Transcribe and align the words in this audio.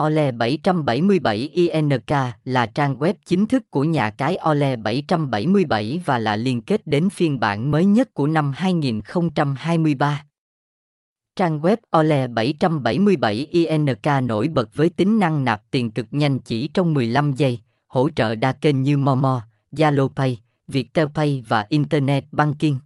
Ole 0.00 0.32
777 0.32 1.36
INK 1.52 2.10
là 2.44 2.66
trang 2.66 2.96
web 2.98 3.14
chính 3.26 3.46
thức 3.46 3.70
của 3.70 3.84
nhà 3.84 4.10
cái 4.10 4.38
Ole 4.50 4.76
777 4.76 6.02
và 6.04 6.18
là 6.18 6.36
liên 6.36 6.62
kết 6.62 6.86
đến 6.86 7.10
phiên 7.10 7.40
bản 7.40 7.70
mới 7.70 7.84
nhất 7.84 8.14
của 8.14 8.26
năm 8.26 8.52
2023. 8.56 10.24
Trang 11.36 11.60
web 11.60 11.76
Ole 11.98 12.28
777 12.28 13.46
INK 13.50 14.06
nổi 14.22 14.48
bật 14.48 14.74
với 14.74 14.88
tính 14.88 15.18
năng 15.18 15.44
nạp 15.44 15.62
tiền 15.70 15.90
cực 15.90 16.06
nhanh 16.10 16.38
chỉ 16.38 16.68
trong 16.68 16.94
15 16.94 17.32
giây, 17.32 17.60
hỗ 17.86 18.08
trợ 18.10 18.34
đa 18.34 18.52
kênh 18.52 18.82
như 18.82 18.98
Momo, 18.98 19.42
Zalo 19.72 20.08
Pay, 20.08 20.38
Viettel 20.68 21.06
Pay 21.14 21.44
và 21.48 21.66
Internet 21.68 22.24
Banking. 22.32 22.76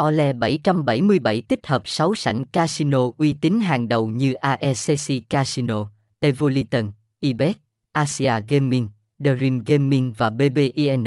Ole 0.00 0.32
777 0.32 1.42
tích 1.42 1.66
hợp 1.66 1.82
6 1.84 2.14
sảnh 2.14 2.44
casino 2.44 3.10
uy 3.18 3.32
tín 3.32 3.60
hàng 3.60 3.88
đầu 3.88 4.06
như 4.06 4.32
AECC 4.32 5.30
Casino, 5.30 5.90
Evoliton, 6.20 6.92
Ibet, 7.20 7.56
Asia 7.92 8.32
Gaming, 8.48 8.88
Dream 9.18 9.62
Gaming 9.66 10.12
và 10.12 10.30
BBIN. 10.30 11.04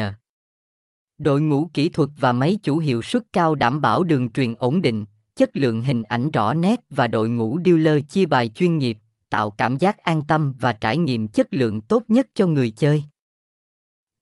Đội 1.18 1.42
ngũ 1.42 1.70
kỹ 1.74 1.90
thuật 1.90 2.10
và 2.20 2.32
máy 2.32 2.58
chủ 2.64 2.78
hiệu 2.78 3.02
suất 3.02 3.24
cao 3.34 3.56
đảm 3.56 3.82
bảo 3.82 4.04
đường 4.04 4.30
truyền 4.30 4.56
ổn 4.56 4.82
định, 4.82 5.06
chất 5.36 5.50
lượng 5.54 5.82
hình 5.82 6.04
ảnh 6.04 6.32
rõ 6.32 6.54
nét 6.54 6.80
và 6.90 7.08
đội 7.08 7.30
ngũ 7.30 7.60
dealer 7.66 8.04
chia 8.10 8.26
bài 8.26 8.50
chuyên 8.56 8.78
nghiệp, 8.78 8.98
tạo 9.30 9.52
cảm 9.52 9.78
giác 9.78 9.98
an 9.98 10.22
tâm 10.28 10.54
và 10.60 10.74
trải 10.74 10.98
nghiệm 10.98 11.28
chất 11.28 11.48
lượng 11.52 11.82
tốt 11.82 12.04
nhất 12.08 12.28
cho 12.34 12.48
người 12.48 12.72
chơi. 12.72 13.04